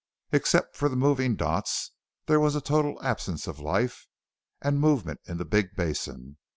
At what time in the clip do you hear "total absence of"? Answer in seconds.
2.59-3.59